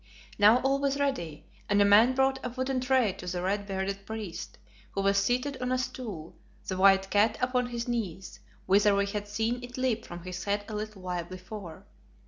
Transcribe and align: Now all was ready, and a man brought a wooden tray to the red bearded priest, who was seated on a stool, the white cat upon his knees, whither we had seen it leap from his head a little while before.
Now 0.39 0.61
all 0.61 0.79
was 0.79 0.99
ready, 0.99 1.45
and 1.69 1.79
a 1.79 1.85
man 1.85 2.15
brought 2.15 2.43
a 2.43 2.49
wooden 2.49 2.79
tray 2.81 3.13
to 3.19 3.27
the 3.27 3.39
red 3.43 3.67
bearded 3.67 4.03
priest, 4.07 4.57
who 4.93 5.01
was 5.03 5.15
seated 5.19 5.61
on 5.61 5.71
a 5.71 5.77
stool, 5.77 6.33
the 6.67 6.75
white 6.77 7.11
cat 7.11 7.37
upon 7.39 7.67
his 7.67 7.87
knees, 7.87 8.39
whither 8.65 8.95
we 8.95 9.05
had 9.05 9.27
seen 9.27 9.63
it 9.63 9.77
leap 9.77 10.03
from 10.03 10.23
his 10.23 10.45
head 10.45 10.65
a 10.67 10.73
little 10.73 11.03
while 11.03 11.25
before. 11.25 11.85